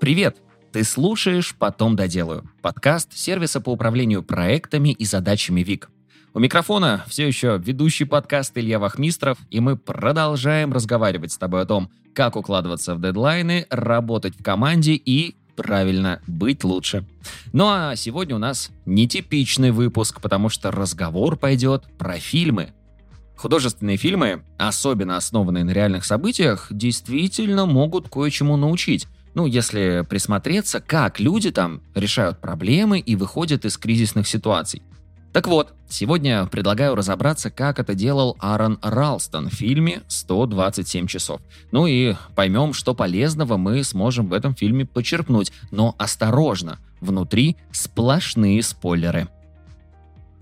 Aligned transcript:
Привет! 0.00 0.38
Ты 0.72 0.82
слушаешь 0.82 1.54
«Потом 1.58 1.94
доделаю»– 1.94 2.50
подкаст 2.62 3.12
сервиса 3.12 3.60
по 3.60 3.68
управлению 3.68 4.22
проектами 4.22 4.92
и 4.92 5.04
задачами 5.04 5.60
ВИК. 5.60 5.90
У 6.32 6.38
микрофона 6.38 7.04
все 7.06 7.26
еще 7.26 7.60
ведущий 7.62 8.06
подкаст 8.06 8.56
Илья 8.56 8.78
Вахмистров, 8.78 9.36
и 9.50 9.60
мы 9.60 9.76
продолжаем 9.76 10.72
разговаривать 10.72 11.32
с 11.32 11.36
тобой 11.36 11.60
о 11.60 11.66
том, 11.66 11.90
как 12.14 12.36
укладываться 12.36 12.94
в 12.94 13.02
дедлайны, 13.02 13.66
работать 13.68 14.40
в 14.40 14.42
команде 14.42 14.94
и, 14.94 15.36
правильно, 15.54 16.22
быть 16.26 16.64
лучше. 16.64 17.04
Ну 17.52 17.66
а 17.68 17.94
сегодня 17.94 18.36
у 18.36 18.38
нас 18.38 18.70
нетипичный 18.86 19.70
выпуск, 19.70 20.22
потому 20.22 20.48
что 20.48 20.70
разговор 20.70 21.36
пойдет 21.36 21.84
про 21.98 22.18
фильмы. 22.18 22.72
Художественные 23.36 23.98
фильмы, 23.98 24.44
особенно 24.56 25.18
основанные 25.18 25.64
на 25.64 25.72
реальных 25.72 26.06
событиях, 26.06 26.68
действительно 26.70 27.66
могут 27.66 28.08
кое-чему 28.08 28.56
научить. 28.56 29.06
Ну, 29.34 29.46
если 29.46 30.04
присмотреться, 30.08 30.80
как 30.80 31.20
люди 31.20 31.50
там 31.50 31.82
решают 31.94 32.40
проблемы 32.40 32.98
и 32.98 33.16
выходят 33.16 33.64
из 33.64 33.78
кризисных 33.78 34.26
ситуаций. 34.26 34.82
Так 35.32 35.46
вот, 35.46 35.74
сегодня 35.88 36.46
предлагаю 36.46 36.96
разобраться, 36.96 37.50
как 37.50 37.78
это 37.78 37.94
делал 37.94 38.36
Аарон 38.40 38.80
Ралстон 38.82 39.48
в 39.48 39.54
фильме 39.54 40.02
«127 40.08 41.06
часов». 41.06 41.40
Ну 41.70 41.86
и 41.86 42.14
поймем, 42.34 42.72
что 42.72 42.94
полезного 42.94 43.56
мы 43.56 43.84
сможем 43.84 44.26
в 44.26 44.32
этом 44.32 44.56
фильме 44.56 44.86
почерпнуть. 44.86 45.52
Но 45.70 45.94
осторожно, 45.98 46.80
внутри 47.00 47.56
сплошные 47.70 48.60
спойлеры. 48.64 49.28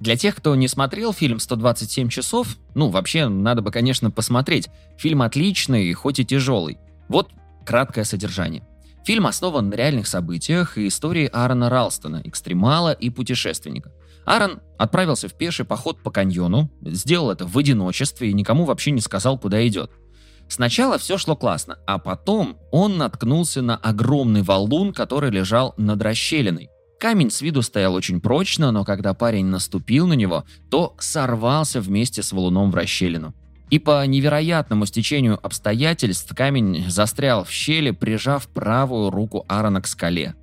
Для 0.01 0.17
тех, 0.17 0.37
кто 0.37 0.55
не 0.55 0.69
смотрел 0.69 1.13
фильм 1.13 1.37
«127 1.37 2.09
часов», 2.09 2.57
ну, 2.75 2.89
вообще, 2.89 3.29
надо 3.29 3.61
бы, 3.61 3.71
конечно, 3.71 4.11
посмотреть. 4.11 4.71
Фильм 4.97 5.21
отличный, 5.21 5.93
хоть 5.93 6.19
и 6.19 6.25
тяжелый. 6.25 6.79
Вот 7.09 7.31
краткое 7.67 8.05
содержание. 8.05 8.63
Фильм 9.05 9.27
основан 9.27 9.71
на 9.71 9.75
реальных 9.75 10.07
событиях 10.07 10.77
и 10.77 10.89
истории 10.89 11.31
Аарона 11.33 11.71
Ралстона, 11.71 12.21
экстремала 12.25 12.93
и 12.93 13.11
путешественника. 13.11 13.93
Аарон 14.27 14.61
отправился 14.79 15.29
в 15.29 15.35
пеший 15.35 15.65
поход 15.65 16.03
по 16.03 16.11
каньону, 16.11 16.71
сделал 16.83 17.31
это 17.31 17.47
в 17.47 17.57
одиночестве 17.57 18.31
и 18.31 18.35
никому 18.35 18.65
вообще 18.65 18.91
не 18.91 19.01
сказал, 19.01 19.39
куда 19.39 19.67
идет. 19.67 19.91
Сначала 20.49 20.99
все 20.99 21.19
шло 21.19 21.37
классно, 21.37 21.79
а 21.87 21.99
потом 21.99 22.59
он 22.71 22.97
наткнулся 22.99 23.63
на 23.63 23.77
огромный 23.77 24.43
валун, 24.43 24.93
который 24.93 25.31
лежал 25.31 25.75
над 25.77 26.03
расщелиной. 26.03 26.69
Камень 26.99 27.31
с 27.31 27.43
виду 27.43 27.63
стоял 27.63 27.95
очень 27.95 28.21
прочно, 28.21 28.73
но 28.73 28.85
когда 28.85 29.15
парень 29.15 29.47
наступил 29.47 30.07
на 30.07 30.15
него, 30.15 30.45
то 30.71 30.97
сорвался 30.99 31.81
вместе 31.81 32.23
с 32.23 32.33
валуном 32.33 32.73
в 32.73 32.75
расщелину. 32.75 33.35
И 33.71 33.79
по 33.79 34.07
невероятному 34.07 34.87
стечению 34.87 35.39
обстоятельств 35.45 36.35
камень 36.35 36.89
застрял 36.89 37.45
в 37.45 37.51
щели, 37.51 37.91
прижав 37.91 38.49
правую 38.49 39.11
руку 39.11 39.45
Аарона 39.49 39.83
к 39.83 39.87
скале. 39.87 40.35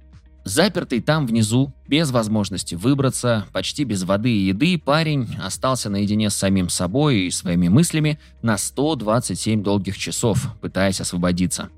Запертый 0.43 1.01
там 1.01 1.25
внизу, 1.25 1.73
без 1.87 2.11
возможности 2.11 2.75
выбраться, 2.75 3.47
почти 3.51 3.83
без 3.83 4.03
воды 4.03 4.29
и 4.29 4.47
еды, 4.47 4.77
парень 4.77 5.27
остался 5.43 5.89
наедине 5.89 6.29
с 6.29 6.35
самим 6.35 6.69
собой 6.69 7.21
и 7.21 7.31
своими 7.31 7.67
мыслями 7.67 8.19
на 8.43 8.57
127 8.59 9.63
долгих 9.63 9.97
часов, 9.97 10.47
пытаясь 10.61 11.01
освободиться. 11.01 11.69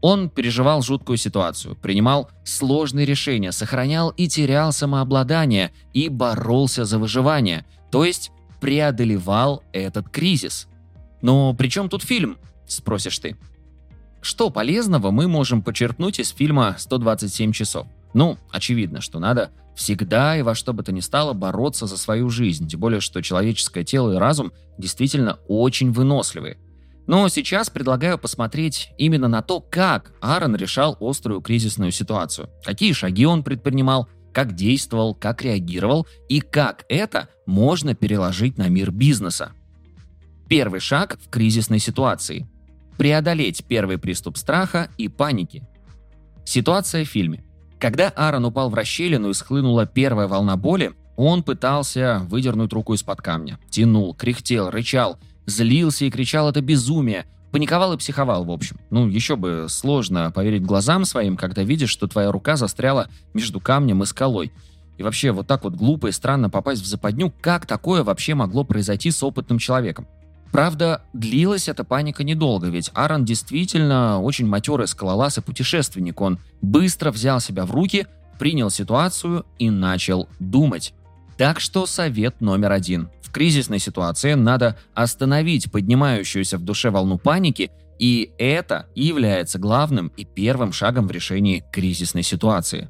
Он 0.00 0.30
переживал 0.30 0.80
жуткую 0.80 1.18
ситуацию, 1.18 1.76
принимал 1.76 2.30
сложные 2.42 3.04
решения, 3.04 3.52
сохранял 3.52 4.10
и 4.10 4.28
терял 4.28 4.72
самообладание 4.72 5.72
и 5.92 6.08
боролся 6.08 6.86
за 6.86 6.98
выживание, 6.98 7.66
то 7.90 8.06
есть 8.06 8.30
преодолевал 8.60 9.62
этот 9.72 10.08
кризис. 10.08 10.68
Но 11.26 11.54
при 11.54 11.66
чем 11.66 11.88
тут 11.88 12.04
фильм, 12.04 12.38
спросишь 12.68 13.18
ты? 13.18 13.36
Что 14.20 14.48
полезного 14.48 15.10
мы 15.10 15.26
можем 15.26 15.60
почерпнуть 15.60 16.20
из 16.20 16.28
фильма 16.30 16.76
«127 16.78 17.50
часов»? 17.50 17.88
Ну, 18.14 18.38
очевидно, 18.52 19.00
что 19.00 19.18
надо 19.18 19.50
всегда 19.74 20.38
и 20.38 20.42
во 20.42 20.54
что 20.54 20.72
бы 20.72 20.84
то 20.84 20.92
ни 20.92 21.00
стало 21.00 21.32
бороться 21.32 21.86
за 21.86 21.96
свою 21.98 22.30
жизнь, 22.30 22.68
тем 22.68 22.78
более, 22.78 23.00
что 23.00 23.22
человеческое 23.22 23.82
тело 23.82 24.12
и 24.12 24.18
разум 24.18 24.52
действительно 24.78 25.40
очень 25.48 25.90
выносливые. 25.90 26.58
Но 27.08 27.26
сейчас 27.26 27.70
предлагаю 27.70 28.18
посмотреть 28.18 28.90
именно 28.96 29.26
на 29.26 29.42
то, 29.42 29.58
как 29.58 30.12
Аарон 30.20 30.54
решал 30.54 30.96
острую 31.00 31.40
кризисную 31.40 31.90
ситуацию, 31.90 32.50
какие 32.64 32.92
шаги 32.92 33.26
он 33.26 33.42
предпринимал, 33.42 34.08
как 34.32 34.54
действовал, 34.54 35.12
как 35.12 35.42
реагировал 35.42 36.06
и 36.28 36.38
как 36.38 36.84
это 36.88 37.28
можно 37.46 37.96
переложить 37.96 38.58
на 38.58 38.68
мир 38.68 38.92
бизнеса. 38.92 39.54
Первый 40.48 40.80
шаг 40.80 41.18
в 41.20 41.28
кризисной 41.28 41.78
ситуации– 41.78 42.46
преодолеть 42.96 43.64
первый 43.66 43.98
приступ 43.98 44.36
страха 44.36 44.88
и 44.96 45.08
паники. 45.08 45.66
Ситуация 46.44 47.04
в 47.04 47.08
фильме. 47.08 47.44
Когда 47.78 48.08
Аарон 48.08 48.44
упал 48.46 48.70
в 48.70 48.74
расщелину 48.74 49.30
и 49.30 49.34
схлынула 49.34 49.86
первая 49.86 50.28
волна 50.28 50.56
боли, 50.56 50.92
он 51.16 51.42
пытался 51.42 52.22
выдернуть 52.28 52.72
руку 52.72 52.94
из-под 52.94 53.20
камня. 53.20 53.58
Тянул, 53.70 54.14
кряхтел, 54.14 54.70
рычал, 54.70 55.18
злился 55.46 56.04
и 56.04 56.10
кричал 56.10 56.48
«это 56.48 56.60
безумие», 56.60 57.26
Паниковал 57.52 57.94
и 57.94 57.96
психовал, 57.96 58.44
в 58.44 58.50
общем. 58.50 58.76
Ну, 58.90 59.08
еще 59.08 59.36
бы 59.36 59.66
сложно 59.70 60.30
поверить 60.30 60.62
глазам 60.62 61.06
своим, 61.06 61.38
когда 61.38 61.62
видишь, 61.62 61.88
что 61.88 62.06
твоя 62.06 62.30
рука 62.30 62.56
застряла 62.56 63.08
между 63.32 63.60
камнем 63.60 64.02
и 64.02 64.06
скалой. 64.06 64.52
И 64.98 65.02
вообще, 65.02 65.30
вот 65.30 65.46
так 65.46 65.64
вот 65.64 65.74
глупо 65.74 66.08
и 66.08 66.12
странно 66.12 66.50
попасть 66.50 66.82
в 66.82 66.86
западню, 66.86 67.32
как 67.40 67.64
такое 67.64 68.02
вообще 68.02 68.34
могло 68.34 68.64
произойти 68.64 69.10
с 69.10 69.22
опытным 69.22 69.58
человеком? 69.58 70.06
Правда, 70.56 71.02
длилась 71.12 71.68
эта 71.68 71.84
паника 71.84 72.24
недолго, 72.24 72.68
ведь 72.68 72.90
Аарон 72.94 73.26
действительно 73.26 74.22
очень 74.22 74.46
матерый 74.46 74.88
скалолаз 74.88 75.36
и 75.36 75.42
путешественник. 75.42 76.18
Он 76.22 76.38
быстро 76.62 77.10
взял 77.10 77.40
себя 77.40 77.66
в 77.66 77.72
руки, 77.72 78.06
принял 78.38 78.70
ситуацию 78.70 79.44
и 79.58 79.68
начал 79.68 80.30
думать. 80.40 80.94
Так 81.36 81.60
что 81.60 81.84
совет 81.84 82.40
номер 82.40 82.72
один. 82.72 83.10
В 83.20 83.32
кризисной 83.32 83.78
ситуации 83.78 84.32
надо 84.32 84.78
остановить 84.94 85.70
поднимающуюся 85.70 86.56
в 86.56 86.62
душе 86.62 86.88
волну 86.88 87.18
паники, 87.18 87.70
и 87.98 88.30
это 88.38 88.86
является 88.94 89.58
главным 89.58 90.10
и 90.16 90.24
первым 90.24 90.72
шагом 90.72 91.06
в 91.06 91.10
решении 91.10 91.64
кризисной 91.70 92.22
ситуации. 92.22 92.88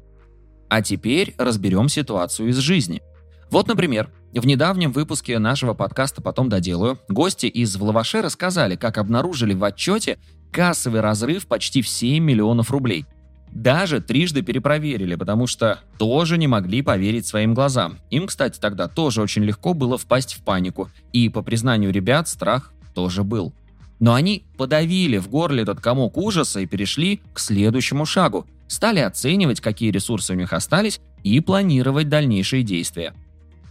А 0.69 0.81
теперь 0.81 1.35
разберем 1.37 1.89
ситуацию 1.89 2.47
из 2.47 2.59
жизни. 2.59 3.01
Вот, 3.49 3.67
например, 3.67 4.09
в 4.33 4.45
недавнем 4.45 4.91
выпуске 4.91 5.39
нашего 5.39 5.73
подкаста 5.73 6.21
«Потом 6.21 6.49
доделаю» 6.49 6.99
гости 7.07 7.45
из 7.45 7.75
Влаваше 7.77 8.21
рассказали, 8.21 8.75
как 8.75 8.97
обнаружили 8.97 9.53
в 9.53 9.63
отчете 9.63 10.17
кассовый 10.51 11.01
разрыв 11.01 11.47
почти 11.47 11.81
в 11.81 11.87
7 11.87 12.23
миллионов 12.23 12.71
рублей. 12.71 13.05
Даже 13.51 14.01
трижды 14.01 14.41
перепроверили, 14.41 15.15
потому 15.15 15.47
что 15.47 15.79
тоже 15.97 16.37
не 16.37 16.47
могли 16.47 16.81
поверить 16.81 17.25
своим 17.25 17.53
глазам. 17.53 17.99
Им, 18.09 18.27
кстати, 18.27 18.59
тогда 18.59 18.89
тоже 18.89 19.21
очень 19.21 19.43
легко 19.43 19.73
было 19.73 19.97
впасть 19.97 20.33
в 20.33 20.43
панику, 20.43 20.89
и, 21.13 21.29
по 21.29 21.41
признанию 21.41 21.91
ребят, 21.91 22.27
страх 22.27 22.73
тоже 22.93 23.23
был. 23.23 23.53
Но 23.99 24.13
они 24.13 24.43
подавили 24.57 25.17
в 25.17 25.29
горле 25.29 25.63
этот 25.63 25.79
комок 25.79 26.17
ужаса 26.17 26.59
и 26.59 26.65
перешли 26.65 27.21
к 27.33 27.39
следующему 27.39 28.05
шагу. 28.05 28.45
Стали 28.67 28.99
оценивать, 28.99 29.61
какие 29.61 29.91
ресурсы 29.91 30.33
у 30.33 30.35
них 30.35 30.51
остались, 30.51 30.99
и 31.23 31.39
планировать 31.39 32.09
дальнейшие 32.09 32.63
действия– 32.63 33.13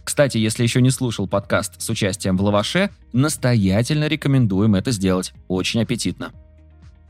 кстати, 0.07 0.37
если 0.37 0.63
еще 0.63 0.81
не 0.81 0.89
слушал 0.89 1.27
подкаст 1.27 1.81
с 1.81 1.89
участием 1.89 2.37
в 2.37 2.41
лаваше, 2.41 2.91
настоятельно 3.11 4.07
рекомендуем 4.07 4.75
это 4.75 4.91
сделать. 4.91 5.33
Очень 5.49 5.81
аппетитно. 5.81 6.31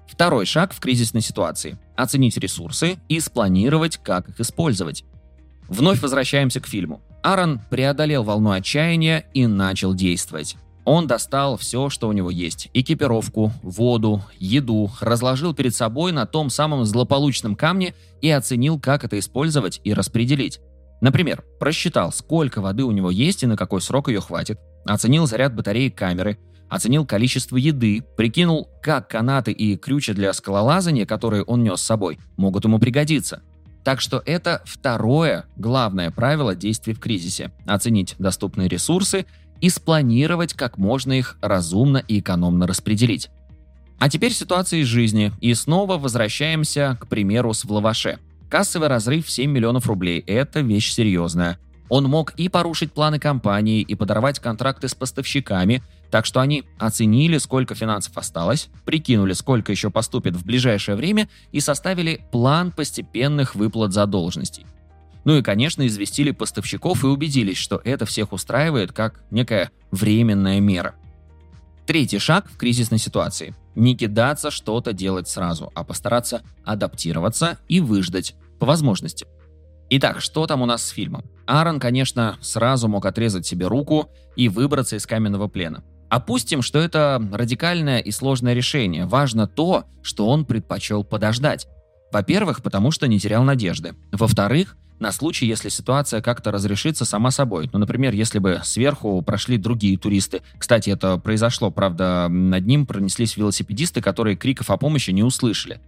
Второй 0.08 0.47
шаг 0.47 0.74
в 0.74 0.80
кризисной 0.80 1.22
ситуации– 1.22 1.78
оценить 1.96 2.38
ресурсы 2.38 2.97
и 3.08 3.19
спланировать, 3.19 3.97
как 3.97 4.30
их 4.30 4.40
использовать. 4.40 5.06
Вновь 5.68 6.02
возвращаемся 6.02 6.59
к 6.59 6.66
фильму. 6.66 7.03
Аарон 7.22 7.62
преодолел 7.69 8.24
волну 8.24 8.50
отчаяния 8.50 9.25
и 9.35 9.46
начал 9.46 9.94
действовать. 9.94 10.56
Он 10.84 11.06
достал 11.06 11.56
все, 11.56 11.91
что 11.91 12.09
у 12.09 12.14
него 12.14 12.31
есть– 12.31 12.72
экипировку, 12.74 13.52
воду, 13.62 14.24
еду, 14.40 14.90
разложил 15.02 15.53
перед 15.53 15.75
собой 15.75 16.14
на 16.14 16.25
том 16.25 16.50
самом 16.50 16.84
злополучном 16.84 17.55
камне 17.55 17.93
и 18.23 18.32
оценил, 18.32 18.79
как 18.79 19.03
это 19.03 19.20
использовать 19.20 19.82
и 19.84 19.93
распределить. 19.93 20.59
Например, 21.02 21.44
просчитал, 21.59 22.11
сколько 22.11 22.61
воды 22.61 22.84
у 22.84 22.91
него 22.91 23.11
есть 23.11 23.44
и 23.44 23.47
на 23.47 23.55
какой 23.55 23.82
срок 23.82 24.08
ее 24.08 24.20
хватит, 24.20 24.59
оценил 24.85 25.28
заряд 25.28 25.53
батареи 25.53 25.90
камеры, 25.90 26.40
оценил 26.70 27.05
количество 27.05 27.58
еды, 27.58 28.03
прикинул, 28.17 28.70
как 28.82 29.09
канаты 29.09 29.52
и 29.52 29.78
крючи 29.78 30.14
для 30.14 30.34
скалолазания, 30.34 31.05
которые 31.05 31.44
он 31.44 31.64
нес 31.64 31.82
с 31.82 31.85
собой, 31.85 32.20
могут 32.35 32.66
ему 32.66 32.79
пригодиться. 32.79 33.41
Так 33.84 34.02
что 34.02 34.22
это 34.26 34.61
второе 34.66 35.46
главное 35.55 36.11
правило 36.11 36.55
действий 36.55 36.94
в 36.94 37.00
кризисе– 37.00 37.52
оценить 37.66 38.16
доступные 38.20 38.67
ресурсы 38.67 39.26
и 39.61 39.70
спланировать, 39.70 40.53
как 40.53 40.78
можно 40.78 41.14
их 41.14 41.38
разумно 41.41 41.97
и 41.97 42.20
экономно 42.20 42.67
распределить. 42.67 43.29
А 44.00 44.09
теперь 44.09 44.34
ситуация 44.34 44.82
из 44.82 44.88
жизни, 44.88 45.32
и 45.41 45.53
снова 45.53 45.97
возвращаемся 45.97 46.97
к 47.00 47.08
примеру 47.08 47.53
с 47.53 47.64
в 47.64 47.72
лаваше– 47.72 48.20
Кассовый 48.49 48.88
разрыв 48.88 49.26
в 49.26 49.32
7 49.32 49.52
миллионов 49.52 49.88
рублей– 49.88 50.20
это 50.28 50.61
вещь 50.61 50.91
серьезная. 50.91 51.59
Он 51.90 52.05
мог 52.05 52.32
и 52.38 52.47
порушить 52.49 52.94
планы 52.94 53.20
компании, 53.20 53.82
и 53.82 53.96
подорвать 53.96 54.40
контракты 54.40 54.88
с 54.88 54.96
поставщиками, 54.96 55.84
так 56.11 56.26
что 56.26 56.40
они 56.40 56.64
оценили, 56.78 57.38
сколько 57.38 57.76
финансов 57.76 58.17
осталось, 58.17 58.70
прикинули, 58.85 59.34
сколько 59.34 59.72
еще 59.72 59.90
поступит 59.90 60.35
в 60.35 60.46
ближайшее 60.46 60.96
время 60.96 61.29
и 61.52 61.59
составили 61.59 62.22
план 62.32 62.72
постепенных 62.72 63.55
выплат 63.55 63.91
задолженностей. 63.94 64.66
Ну 65.26 65.38
и, 65.38 65.41
конечно, 65.41 65.85
известили 65.85 66.32
поставщиков 66.32 67.03
и 67.03 67.08
убедились, 67.08 67.58
что 67.58 67.82
это 67.84 68.05
всех 68.05 68.32
устраивает 68.32 68.93
как 68.93 69.22
некая 69.29 69.72
временная 69.91 70.61
мера. 70.61 70.96
Третий 71.85 72.20
шаг 72.20 72.50
в 72.50 72.58
кризисной 72.58 73.00
ситуации– 73.00 73.53
не 73.78 73.96
кидаться 73.96 74.52
что-то 74.52 74.91
делать 74.91 75.28
сразу, 75.28 75.72
а 75.76 75.84
постараться 75.84 76.41
адаптироваться 76.66 77.59
и 77.68 77.79
выждать 77.79 78.35
по 78.59 78.66
возможности. 78.66 79.28
Итак, 79.90 80.20
что 80.20 80.47
там 80.47 80.62
у 80.62 80.66
нас 80.66 80.84
с 80.84 80.90
фильмом? 80.90 81.24
Аарон, 81.46 81.79
конечно, 81.79 82.38
сразу 82.41 82.88
мог 82.88 83.06
отрезать 83.06 83.46
себе 83.46 83.68
руку 83.68 84.09
и 84.35 84.50
выбраться 84.50 84.97
из 84.97 85.06
каменного 85.06 85.47
плена. 85.47 85.84
Опустим, 86.09 86.62
что 86.62 86.79
это 86.79 87.22
радикальное 87.32 88.00
и 88.00 88.12
сложное 88.12 88.53
решение. 88.53 89.06
Важно 89.06 89.47
то, 89.47 89.85
что 90.02 90.28
он 90.28 90.46
предпочел 90.46 91.03
подождать. 91.03 91.68
Во-первых, 92.11 92.61
потому 92.63 92.91
что 92.91 93.07
не 93.07 93.19
терял 93.19 93.43
надежды. 93.43 93.95
Во-вторых, 94.11 94.77
на 94.99 95.11
случай, 95.11 95.45
если 95.45 95.69
ситуация 95.69 96.21
как-то 96.21 96.51
разрешится 96.51 97.05
сама 97.05 97.31
собой. 97.31 97.69
Ну, 97.71 97.79
например, 97.79 98.13
если 98.13 98.39
бы 98.39 98.61
сверху 98.63 99.21
прошли 99.21 99.57
другие 99.57 99.97
туристы. 99.97 100.41
Кстати, 100.57 100.89
это 100.89 101.17
произошло, 101.17 101.69
правда, 101.69 102.27
над 102.29 102.65
ним 102.65 102.85
пронеслись 102.85 103.37
велосипедисты, 103.37 104.01
которые 104.01 104.35
криков 104.35 104.71
о 104.71 104.77
помощи 104.77 105.11
не 105.11 105.23
услышали. 105.23 105.79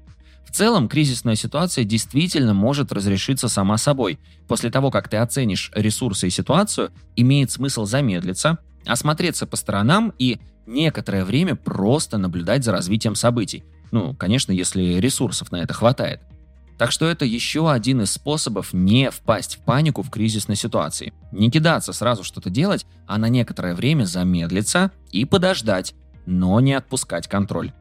В 0.45 0.51
целом, 0.51 0.87
кризисная 0.87 1.35
ситуация 1.35 1.83
действительно 1.83 2.53
может 2.53 2.91
разрешиться 2.91 3.47
сама 3.47 3.77
собой. 3.77 4.19
После 4.47 4.71
того, 4.71 4.89
как 4.89 5.07
ты 5.07 5.17
оценишь 5.17 5.71
ресурсы 5.75 6.27
и 6.27 6.31
ситуацию, 6.31 6.91
имеет 7.15 7.51
смысл 7.51 7.85
замедлиться, 7.85 8.57
осмотреться 8.85 9.45
по 9.45 9.57
сторонам 9.57 10.13
и 10.17 10.39
некоторое 10.65 11.23
время 11.23 11.55
просто 11.55 12.17
наблюдать 12.17 12.63
за 12.63 12.71
развитием 12.71 13.15
событий. 13.15 13.63
Ну, 13.91 14.13
конечно, 14.13 14.51
если 14.51 14.99
ресурсов 14.99 15.51
на 15.51 15.57
это 15.57 15.73
хватает. 15.73 16.21
Так 16.77 16.93
что 16.93 17.07
это 17.07 17.25
еще 17.25 17.69
один 17.69 18.01
из 18.01 18.11
способов 18.11 18.71
не 18.71 19.11
впасть 19.11 19.57
в 19.57 19.59
панику 19.59 20.01
в 20.01 20.09
кризисной 20.09 20.55
ситуации. 20.55 21.13
Не 21.33 21.51
кидаться 21.51 21.91
сразу 21.91 22.23
что-то 22.23 22.49
делать, 22.49 22.85
а 23.05 23.17
на 23.17 23.27
некоторое 23.27 23.75
время 23.75 24.05
замедлиться 24.05 24.91
и 25.11 25.25
подождать, 25.25 25.93
но 26.25 26.57
не 26.61 26.73
отпускать 26.73 27.27
контроль. 27.27 27.73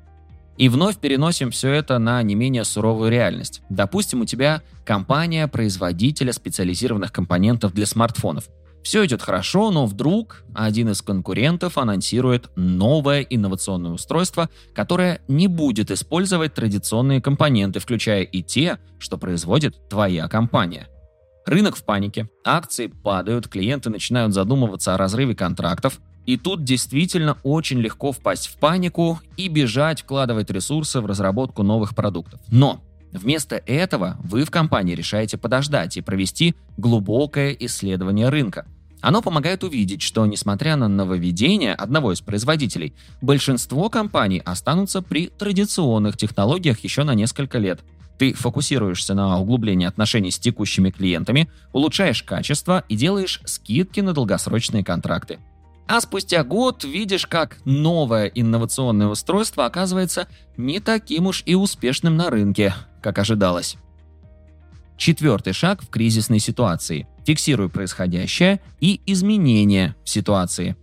И 0.57 0.69
вновь 0.69 0.97
переносим 0.97 1.53
все 1.53 1.71
это 1.71 1.99
на 2.01 2.21
не 2.25 2.35
менее 2.35 2.65
суровую 2.65 3.13
реальность. 3.13 3.63
Допустим, 3.71 4.23
у 4.23 4.25
тебя 4.25 4.63
компания 4.85 5.47
производителя 5.47 6.33
специализированных 6.33 7.13
компонентов 7.13 7.73
для 7.73 7.87
смартфонов. 7.87 8.49
Все 8.83 9.05
идет 9.05 9.23
хорошо, 9.23 9.71
но 9.71 9.87
вдруг 9.87 10.45
один 10.55 10.91
из 10.91 11.03
конкурентов 11.03 11.79
анонсирует 11.79 12.51
новое 12.57 13.21
инновационное 13.23 13.91
устройство, 13.91 14.49
которое 14.75 15.21
не 15.29 15.47
будет 15.47 15.91
использовать 15.91 16.55
традиционные 16.55 17.21
компоненты, 17.21 17.81
включая 17.81 18.23
и 18.23 18.43
те, 18.43 18.79
что 18.99 19.19
производит 19.19 19.89
твоя 19.89 20.29
компания. 20.29 20.89
Рынок 21.45 21.77
в 21.77 21.85
панике, 21.85 22.29
акции 22.45 22.89
падают, 22.89 23.49
клиенты 23.49 23.91
начинают 23.91 24.35
задумываться 24.35 24.95
о 24.95 24.99
разрыве 24.99 25.35
контрактов, 25.35 25.99
и 26.27 26.37
тут 26.37 26.63
действительно 26.63 27.39
очень 27.43 27.79
легко 27.79 28.13
впасть 28.13 28.49
в 28.49 28.59
панику 28.59 29.19
и 29.39 29.49
бежать 29.49 30.03
вкладывать 30.03 30.51
ресурсы 30.51 31.01
в 31.01 31.07
разработку 31.07 31.63
новых 31.63 31.95
продуктов. 31.95 32.39
Но 32.49 32.83
Вместо 33.13 33.57
этого 33.57 34.17
вы 34.23 34.45
в 34.45 34.51
компании 34.51 34.95
решаете 34.95 35.39
подождать 35.39 35.97
и 35.97 36.03
провести 36.03 36.55
глубокое 36.77 37.53
исследование 37.53 38.29
рынка. 38.29 38.67
Оно 39.01 39.23
помогает 39.23 39.63
увидеть, 39.63 40.03
что 40.03 40.27
несмотря 40.27 40.77
на 40.77 40.89
нововведение 40.89 41.75
одного 41.75 42.13
из 42.13 42.21
производителей, 42.21 42.95
большинство 43.21 43.89
компаний 43.89 44.43
останутся 44.45 45.03
при 45.03 45.29
традиционных 45.29 46.17
технологиях 46.17 46.81
еще 46.81 47.05
на 47.05 47.15
несколько 47.15 47.59
лет. 47.59 47.81
Ты 48.19 48.33
фокусируешься 48.33 49.15
на 49.15 49.39
углублении 49.39 49.87
отношений 49.87 50.33
с 50.33 50.39
текущими 50.39 50.91
клиентами, 50.91 51.49
улучшаешь 51.73 52.25
качество 52.25 52.85
и 52.89 52.97
делаешь 52.97 53.41
скидки 53.45 54.01
на 54.01 54.13
долгосрочные 54.13 54.83
контракты. 54.83 55.39
А 55.89 56.03
спустя 56.03 56.45
год 56.45 56.85
видишь, 56.85 57.27
как 57.27 57.57
новое 57.65 58.27
инновационное 58.27 59.07
устройство 59.07 59.65
оказывается 59.65 60.29
не 60.59 60.81
таким 60.81 61.27
уж 61.27 61.43
и 61.47 61.55
успешным 61.55 62.15
на 62.15 62.29
рынке, 62.29 62.75
как 63.03 63.19
ожидалось. 63.19 63.77
Четвертый 64.99 65.55
шаг 65.55 65.83
в 65.83 65.89
кризисной 65.89 66.41
ситуации. 66.41 67.09
Фиксируй 67.25 67.71
происходящее 67.71 68.61
и 68.81 69.01
изменения 69.07 69.97
в 70.05 70.11
ситуации. 70.11 70.77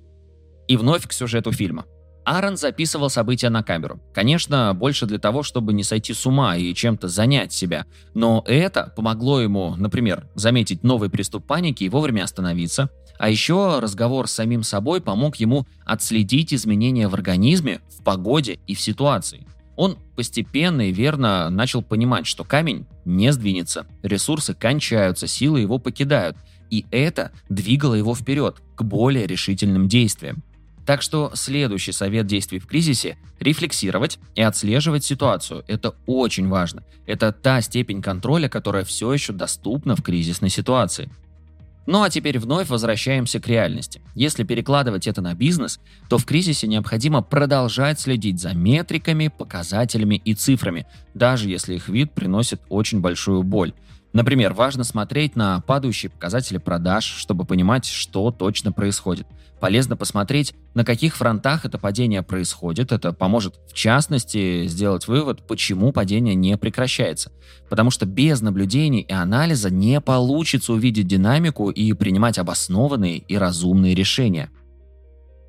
И 0.67 0.75
вновь 0.75 1.07
к 1.07 1.13
сюжету 1.13 1.51
фильма. 1.51 1.85
Аарон 2.25 2.57
записывал 2.57 3.09
события 3.09 3.49
на 3.49 3.63
камеру. 3.63 4.01
Конечно, 4.13 4.73
больше 4.73 5.05
для 5.05 5.19
того, 5.19 5.43
чтобы 5.43 5.73
не 5.73 5.83
сойти 5.83 6.13
с 6.13 6.25
ума 6.25 6.57
и 6.57 6.73
чем-то 6.73 7.07
занять 7.07 7.53
себя. 7.53 7.85
Но 8.13 8.43
это 8.47 8.91
помогло 8.95 9.39
ему, 9.39 9.75
например, 9.77 10.27
заметить 10.35 10.83
новый 10.83 11.09
приступ 11.09 11.45
паники 11.45 11.83
и 11.83 11.89
вовремя 11.89 12.23
остановиться– 12.23 12.89
а 13.17 13.29
еще 13.29 13.79
разговор 13.79 14.27
с 14.27 14.33
самим 14.33 14.63
собой 14.63 15.01
помог 15.01 15.37
ему 15.37 15.65
отследить 15.85 16.53
изменения 16.53 17.07
в 17.07 17.13
организме, 17.13 17.81
в 17.89 18.03
погоде 18.03 18.59
и 18.67 18.75
в 18.75 18.81
ситуации. 18.81 19.47
Он 19.75 19.97
постепенно 20.15 20.89
и 20.89 20.93
верно 20.93 21.49
начал 21.49 21.81
понимать, 21.81 22.25
что 22.25 22.43
камень 22.43 22.85
не 23.03 23.31
сдвинется, 23.33 23.85
ресурсы 24.03 24.53
кончаются, 24.53 25.27
силы 25.27 25.59
его 25.59 25.79
покидают, 25.79 26.37
и 26.69 26.85
это 26.91 27.31
двигало 27.49 27.95
его 27.95 28.15
вперед, 28.15 28.57
к 28.75 28.83
более 28.83 29.27
решительным 29.27 29.87
действиям. 29.87 30.43
Так 30.85 31.01
что 31.01 31.31
следующий 31.33 31.91
совет 31.91 32.27
действий 32.27 32.59
в 32.59 32.67
кризисе– 32.67 33.17
рефлексировать 33.39 34.19
и 34.35 34.41
отслеживать 34.41 35.03
ситуацию. 35.03 35.63
Это 35.67 35.95
очень 36.05 36.47
важно. 36.47 36.83
Это 37.07 37.31
та 37.31 37.61
степень 37.61 38.01
контроля, 38.01 38.49
которая 38.49 38.85
все 38.85 39.11
еще 39.11 39.33
доступна 39.33 39.95
в 39.95 40.03
кризисной 40.03 40.49
ситуации. 40.49 41.09
Ну 41.87 42.01
а 42.01 42.09
теперь 42.09 42.39
вновь 42.39 42.69
возвращаемся 42.69 43.39
к 43.39 43.47
реальности. 43.47 44.01
Если 44.15 44.43
перекладывать 44.43 45.07
это 45.07 45.21
на 45.21 45.35
бизнес, 45.35 45.79
то 46.09 46.17
в 46.17 46.25
кризисе 46.25 46.67
необходимо 46.67 47.21
продолжать 47.21 47.99
следить 47.99 48.39
за 48.39 48.53
метриками, 48.53 49.27
показателями 49.27 50.21
и 50.23 50.33
цифрами, 50.33 50.87
даже 51.13 51.49
если 51.49 51.75
их 51.75 51.87
вид 51.87 52.11
приносит 52.13 52.61
очень 52.69 53.01
большую 53.01 53.43
боль. 53.43 53.73
Например, 54.15 54.53
важно 54.53 54.85
смотреть 54.85 55.35
на 55.35 55.59
падающие 55.59 56.09
показатели 56.09 56.57
продаж, 56.57 57.03
чтобы 57.03 57.43
понимать, 57.43 57.83
что 57.83 58.31
точно 58.31 58.71
происходит. 58.71 59.27
Полезно 59.59 59.97
посмотреть, 59.97 60.55
на 60.73 60.85
каких 60.85 61.17
фронтах 61.17 61.65
это 61.65 61.77
падение 61.77 62.23
происходит. 62.23 62.93
Это 62.93 63.11
поможет, 63.11 63.59
в 63.69 63.73
частности, 63.73 64.67
сделать 64.67 65.09
вывод, 65.09 65.45
почему 65.45 65.91
падение 65.91 66.33
не 66.33 66.57
прекращается. 66.57 67.33
Потому 67.69 67.91
что 67.91 68.05
без 68.05 68.39
наблюдений 68.39 69.01
и 69.01 69.11
анализа 69.11 69.69
не 69.69 69.99
получится 69.99 70.71
увидеть 70.71 71.07
динамику 71.07 71.69
и 71.69 71.91
принимать 71.91 72.37
обоснованные 72.37 73.17
и 73.17 73.35
разумные 73.35 73.95
решения. 73.95 74.49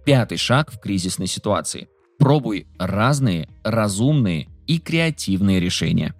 Пятый 0.05 0.39
шаг 0.39 0.73
в 0.73 0.81
кризисной 0.81 1.29
ситуации. 1.29 1.87
Пробуй 2.19 2.67
разные, 2.81 3.49
разумные 3.63 4.49
и 4.67 4.81
креативные 4.81 5.61
решения. 5.61 6.17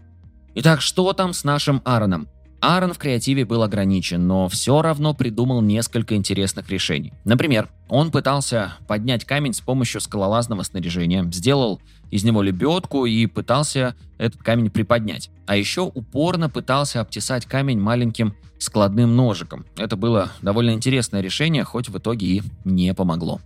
Итак, 0.55 0.81
что 0.81 1.13
там 1.13 1.33
с 1.33 1.43
нашим 1.43 1.83
Аароном? 1.85 2.29
Аарон 2.61 2.93
в 2.93 2.99
креативе 2.99 3.45
был 3.45 3.63
ограничен, 3.63 4.27
но 4.27 4.49
все 4.49 4.83
равно 4.83 5.15
придумал 5.15 5.61
несколько 5.61 6.15
интересных 6.15 6.71
решений. 6.71 7.13
Например, 7.25 7.69
он 7.89 8.11
пытался 8.11 8.75
поднять 8.89 9.25
камень 9.25 9.53
с 9.53 9.61
помощью 9.61 10.01
скалолазного 10.01 10.63
снаряжения, 10.63 11.25
сделал 11.31 11.81
из 12.11 12.25
него 12.25 12.43
лебедку 12.43 13.07
и 13.07 13.27
пытался 13.27 13.95
этот 14.19 14.43
камень 14.43 14.71
приподнять. 14.71 15.31
А 15.47 15.57
еще 15.57 15.83
упорно 15.83 16.49
пытался 16.49 17.01
обтесать 17.01 17.47
камень 17.47 17.79
маленьким 17.79 18.35
складным 18.59 19.15
ножиком. 19.15 19.67
Это 19.77 19.97
было 19.97 20.33
довольно 20.41 20.71
интересное 20.71 21.21
решение, 21.21 21.65
хоть 21.65 21.89
в 21.89 21.99
итоге 21.99 22.27
и 22.27 22.43
не 22.65 22.95
помогло. 22.95 23.41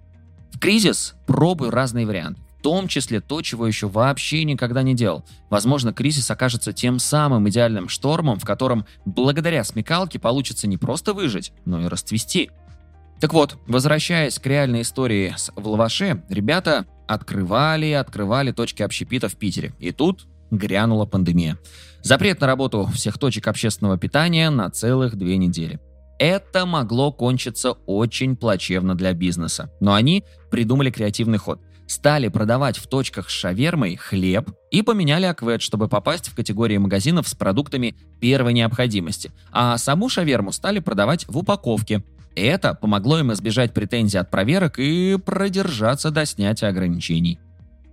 В 0.53 0.59
кризис 0.59 1.15
пробуй 1.27 1.71
разные 1.71 2.07
варианты 2.07 2.41
том 2.63 2.89
числе 2.89 3.21
то, 3.21 3.43
чего 3.43 3.67
еще 3.67 3.89
вообще 3.89 4.45
никогда 4.45 4.83
не 4.83 4.95
делал. 4.95 5.25
Возможно, 5.49 5.93
кризис 5.93 6.31
окажется 6.31 6.73
тем 6.73 6.99
самым 6.99 7.49
идеальным 7.49 7.89
штормом, 7.89 8.39
в 8.39 8.45
котором 8.45 8.87
благодаря 9.05 9.65
смекалке 9.65 10.19
получится 10.19 10.67
не 10.67 10.77
просто 10.77 11.15
выжить, 11.15 11.53
но 11.65 11.81
и 11.81 11.87
расцвести. 11.87 12.51
Так 13.21 13.35
вот, 13.35 13.59
возвращаясь 13.67 14.39
к 14.39 14.47
реальной 14.47 14.83
истории 14.83 15.35
с 15.37 15.53
Влаваше, 15.55 16.23
ребята 16.29 16.87
открывали 17.07 17.87
и 17.87 17.93
открывали 17.93 18.53
точки 18.53 18.83
общепита 18.83 19.29
в 19.29 19.37
Питере. 19.37 19.75
И 19.79 19.93
тут 19.93 20.27
грянула 20.51 21.05
пандемия. 21.07 21.59
Запрет 22.03 22.41
на 22.41 22.47
работу 22.47 22.89
всех 22.95 23.19
точек 23.19 23.47
общественного 23.49 23.99
питания 23.99 24.49
на 24.51 24.71
целых 24.71 25.17
две 25.17 25.37
недели. 25.37 25.81
Это 26.19 26.67
могло 26.67 27.13
кончиться 27.13 27.73
очень 27.87 28.37
плачевно 28.37 28.95
для 28.95 29.13
бизнеса. 29.13 29.71
Но 29.81 29.95
они 29.95 30.25
придумали 30.51 30.91
креативный 30.91 31.39
ход 31.39 31.61
стали 31.91 32.29
продавать 32.29 32.79
в 32.79 32.87
точках 32.87 33.29
с 33.29 33.33
шавермой 33.33 33.97
хлеб 33.97 34.51
и 34.71 34.83
поменяли 34.83 35.27
аквет, 35.27 35.61
чтобы 35.61 35.89
попасть 35.89 36.29
в 36.29 36.37
категории 36.37 36.77
магазинов 36.77 37.29
с 37.29 37.35
продуктами 37.35 37.97
первой 38.21 38.53
необходимости, 38.53 39.33
а 39.51 39.77
саму 39.77 40.09
шаверму 40.09 40.53
стали 40.53 40.79
продавать 40.79 41.27
в 41.27 41.37
упаковке. 41.37 42.05
Это 42.37 42.75
помогло 42.75 43.19
им 43.19 43.33
избежать 43.33 43.75
претензий 43.75 44.19
от 44.19 44.31
проверок 44.31 44.79
и 44.79 45.19
продержаться 45.19 46.13
до 46.13 46.25
снятия 46.27 46.69
ограничений. 46.69 47.41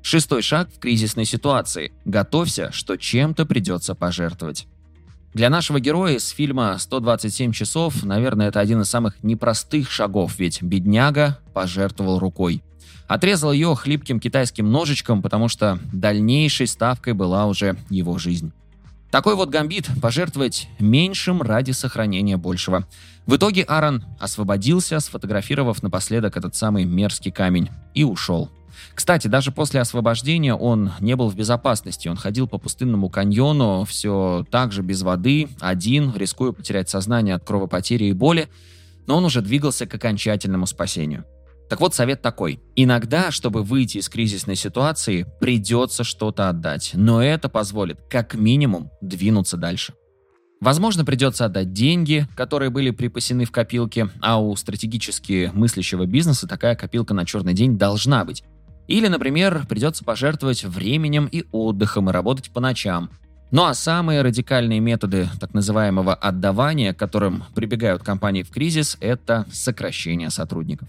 Шестой 0.04 0.44
шаг 0.44 0.70
в 0.72 0.80
кризисной 0.80 1.26
ситуации. 1.26 1.92
Готовься, 2.06 2.72
что 2.72 2.98
чем-то 2.98 3.48
придется 3.48 3.96
пожертвовать. 3.96 4.68
Для 5.34 5.50
нашего 5.50 5.80
героя 5.80 6.18
из 6.18 6.30
фильма 6.30 6.78
«127 6.80 7.52
часов», 7.52 8.04
наверное, 8.04 8.50
это 8.50 8.60
один 8.60 8.82
из 8.82 8.90
самых 8.90 9.24
непростых 9.24 9.90
шагов, 9.90 10.38
ведь 10.38 10.62
бедняга 10.62 11.40
пожертвовал 11.54 12.20
рукой. 12.20 12.62
Отрезал 13.08 13.52
ее 13.52 13.76
хлипким 13.76 14.20
китайским 14.20 14.72
ножичком, 14.72 15.22
потому 15.22 15.48
что 15.48 15.80
дальнейшей 15.94 16.68
ставкой 16.68 17.14
была 17.14 17.46
уже 17.46 17.78
его 17.90 18.18
жизнь. 18.18 18.52
Такой 19.12 19.36
вот 19.36 19.50
гамбит– 19.50 19.88
пожертвовать 20.02 20.68
меньшим 20.80 21.42
ради 21.42 21.72
сохранения 21.72 22.36
большего. 22.36 22.86
В 23.26 23.36
итоге 23.38 23.64
Аарон 23.64 24.04
освободился, 24.20 25.00
сфотографировав 25.00 25.82
напоследок 25.82 26.36
этот 26.36 26.56
самый 26.56 26.84
мерзкий 26.84 27.32
камень, 27.32 27.70
и 27.94 28.04
ушел. 28.04 28.50
Кстати, 28.94 29.28
даже 29.28 29.52
после 29.52 29.80
освобождения 29.80 30.54
он 30.54 30.92
не 31.00 31.16
был 31.16 31.30
в 31.30 31.36
безопасности. 31.36 32.08
Он 32.08 32.18
ходил 32.18 32.48
по 32.48 32.58
пустынному 32.58 33.10
каньону, 33.10 33.86
все 33.86 34.46
так 34.52 34.72
же 34.72 34.82
без 34.82 35.02
воды, 35.04 35.48
один, 35.60 36.14
рискуя 36.16 36.52
потерять 36.52 36.90
сознание 36.90 37.36
от 37.36 37.46
кровопотери 37.46 38.06
и 38.06 38.14
боли, 38.14 38.50
но 39.06 39.18
он 39.18 39.26
уже 39.26 39.42
двигался 39.42 39.86
к 39.86 39.94
окончательному 39.94 40.66
спасению. 40.68 41.26
Так 41.70 41.82
вот, 41.82 41.94
совет 41.94 42.22
такой. 42.22 42.62
Иногда, 42.76 43.32
чтобы 43.32 43.64
выйти 43.64 43.98
из 43.98 44.08
кризисной 44.08 44.56
ситуации, 44.56 45.26
придется 45.42 46.04
что-то 46.04 46.50
отдать, 46.50 46.92
но 46.94 47.22
это 47.22 47.50
позволит 47.50 48.00
как 48.10 48.36
минимум 48.36 48.90
двинуться 49.02 49.58
дальше. 49.58 49.94
Возможно, 50.60 51.06
придется 51.06 51.46
отдать 51.46 51.72
деньги, 51.74 52.28
которые 52.36 52.72
были 52.72 52.90
припасены 52.90 53.46
в 53.46 53.52
копилке, 53.52 54.10
а 54.22 54.42
у 54.42 54.56
стратегически 54.56 55.52
мыслящего 55.54 56.06
бизнеса 56.06 56.48
такая 56.48 56.76
копилка 56.76 57.14
на 57.14 57.26
черный 57.26 57.54
день 57.54 57.78
должна 57.78 58.26
быть. 58.26 58.44
Или, 58.88 59.08
например, 59.08 59.66
придется 59.68 60.04
пожертвовать 60.04 60.64
временем 60.64 61.28
и 61.32 61.44
отдыхом 61.52 62.10
и 62.10 62.14
работать 62.14 62.50
по 62.50 62.60
ночам. 62.60 63.12
Ну 63.52 63.66
а 63.66 63.74
самые 63.74 64.24
радикальные 64.24 64.80
методы 64.80 65.30
так 65.40 65.54
называемого 65.54 66.16
отдавания, 66.16 66.94
к 66.94 67.00
которым 67.00 67.44
прибегают 67.54 68.04
компании 68.04 68.44
в 68.44 68.50
кризис, 68.50 68.98
это 69.00 69.46
сокращение 69.52 70.30
сотрудников. 70.30 70.88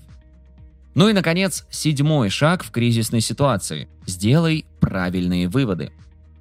Ну 0.99 1.09
и, 1.09 1.13
наконец, 1.13 1.65
седьмой 1.71 2.29
шаг 2.29 2.65
в 2.65 2.73
кризисной 2.73 3.21
ситуации. 3.21 3.89
Сделай 4.05 4.67
правильные 4.81 5.47
выводы. 5.47 5.93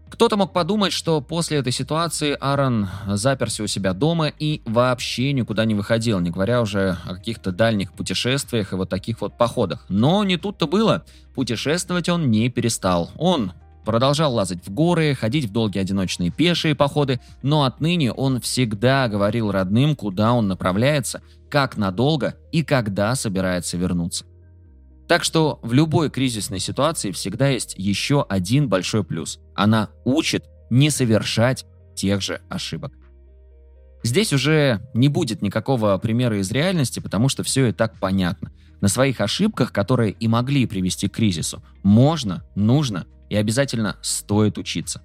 Кто-то 0.10 0.36
мог 0.36 0.52
подумать, 0.52 0.94
что 0.94 1.22
после 1.22 1.60
этой 1.60 1.72
ситуации 1.72 2.36
Аарон 2.40 2.88
заперся 3.06 3.64
у 3.64 3.68
себя 3.68 3.94
дома 3.94 4.30
и 4.30 4.64
вообще 4.66 5.32
никуда 5.34 5.64
не 5.66 5.76
выходил, 5.76 6.20
не 6.22 6.32
говоря 6.32 6.60
уже 6.64 6.98
о 7.06 7.14
каких-то 7.14 7.52
дальних 7.52 7.94
путешествиях 7.94 8.74
и 8.74 8.76
вот 8.76 8.90
таких 8.90 9.22
вот 9.22 9.38
походах. 9.38 9.86
Но 9.90 10.24
не 10.24 10.38
тут-то 10.38 10.66
было. 10.66 11.06
Путешествовать 11.36 12.10
он 12.10 12.32
не 12.32 12.50
перестал. 12.50 13.12
Он 13.16 13.52
продолжал 13.86 14.34
лазать 14.34 14.66
в 14.66 14.74
горы, 14.74 15.14
ходить 15.14 15.46
в 15.46 15.52
долгие 15.52 15.82
одиночные 15.82 16.32
пешие 16.32 16.74
походы, 16.74 17.20
но 17.44 17.66
отныне 17.66 18.12
он 18.12 18.42
всегда 18.42 19.08
говорил 19.08 19.52
родным, 19.52 19.96
куда 19.96 20.34
он 20.34 20.48
направляется, 20.48 21.22
как 21.48 21.78
надолго 21.78 22.34
и 22.52 22.64
когда 22.64 23.14
собирается 23.14 23.78
вернуться. 23.78 24.26
Так 25.08 25.24
что 25.24 25.60
в 25.62 25.74
любой 25.74 26.10
кризисной 26.10 26.60
ситуации 26.60 27.12
всегда 27.12 27.48
есть 27.48 27.76
еще 27.78 28.26
один 28.28 28.68
большой 28.68 29.04
плюс. 29.04 29.40
Она 29.56 29.90
учит 30.04 30.46
не 30.70 30.90
совершать 30.90 31.66
тех 31.96 32.22
же 32.22 32.42
ошибок. 32.50 32.94
Здесь 34.04 34.34
уже 34.34 34.82
не 34.94 35.08
будет 35.08 35.42
никакого 35.42 35.98
примера 35.98 36.40
из 36.40 36.52
реальности, 36.52 37.00
потому 37.00 37.30
что 37.30 37.44
все 37.44 37.68
и 37.68 37.72
так 37.72 38.00
понятно. 38.00 38.52
На 38.80 38.90
своих 38.90 39.22
ошибках, 39.22 39.72
которые 39.72 40.12
и 40.12 40.28
могли 40.28 40.66
привести 40.66 41.08
к 41.08 41.16
кризису, 41.16 41.64
можно, 41.84 42.44
нужно 42.56 43.06
и 43.30 43.36
обязательно 43.36 43.98
стоит 44.02 44.58
учиться. 44.58 45.02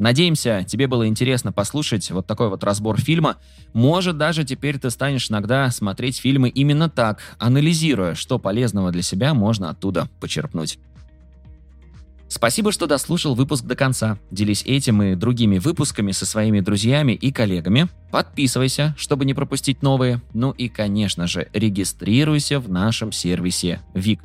Надеемся, 0.00 0.64
тебе 0.66 0.86
было 0.86 1.06
интересно 1.06 1.52
послушать 1.52 2.10
вот 2.10 2.26
такой 2.26 2.48
вот 2.48 2.64
разбор 2.64 2.98
фильма. 2.98 3.36
Может, 3.74 4.16
даже 4.16 4.44
теперь 4.44 4.78
ты 4.78 4.88
станешь 4.88 5.30
иногда 5.30 5.70
смотреть 5.70 6.16
фильмы 6.16 6.48
именно 6.48 6.88
так, 6.88 7.20
анализируя, 7.38 8.14
что 8.14 8.38
полезного 8.38 8.92
для 8.92 9.02
себя 9.02 9.34
можно 9.34 9.68
оттуда 9.68 10.08
почерпнуть. 10.18 10.78
Спасибо, 12.28 12.72
что 12.72 12.86
дослушал 12.86 13.34
выпуск 13.34 13.66
до 13.66 13.76
конца. 13.76 14.16
Делись 14.30 14.62
этим 14.64 15.02
и 15.02 15.16
другими 15.16 15.58
выпусками 15.58 16.12
со 16.12 16.24
своими 16.24 16.60
друзьями 16.60 17.12
и 17.12 17.30
коллегами. 17.30 17.88
Подписывайся, 18.10 18.94
чтобы 18.96 19.26
не 19.26 19.34
пропустить 19.34 19.82
новые. 19.82 20.22
Ну 20.32 20.52
и, 20.52 20.70
конечно 20.70 21.26
же, 21.26 21.48
регистрируйся 21.52 22.58
в 22.58 22.70
нашем 22.70 23.12
сервисе 23.12 23.80
ВИК. 23.92 24.20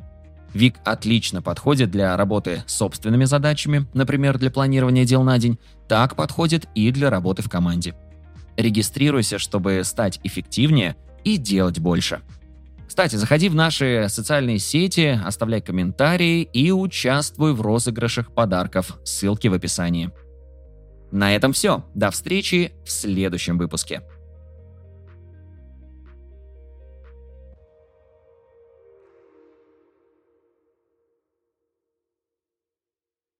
Вик 0.56 0.76
отлично 0.86 1.42
подходит 1.42 1.90
для 1.90 2.16
работы 2.16 2.64
с 2.66 2.76
собственными 2.76 3.26
задачами, 3.26 3.86
например, 3.92 4.38
для 4.38 4.50
планирования 4.50 5.04
дел 5.04 5.22
на 5.22 5.38
день, 5.38 5.58
так 5.86 6.16
подходит 6.16 6.66
и 6.74 6.90
для 6.92 7.10
работы 7.10 7.42
в 7.42 7.50
команде. 7.50 7.94
Регистрируйся, 8.56 9.38
чтобы 9.38 9.82
стать 9.84 10.18
эффективнее 10.24 10.96
и 11.24 11.36
делать 11.36 11.78
больше. 11.78 12.22
Кстати, 12.88 13.16
заходи 13.16 13.50
в 13.50 13.54
наши 13.54 14.06
социальные 14.08 14.58
сети, 14.58 15.20
оставляй 15.22 15.60
комментарии 15.60 16.40
и 16.40 16.70
участвуй 16.70 17.52
в 17.52 17.60
розыгрышах 17.60 18.32
подарков. 18.32 18.98
Ссылки 19.04 19.48
в 19.48 19.52
описании. 19.52 20.10
На 21.12 21.34
этом 21.34 21.52
все. 21.52 21.84
До 21.94 22.10
встречи 22.10 22.72
в 22.82 22.90
следующем 22.90 23.58
выпуске. 23.58 24.00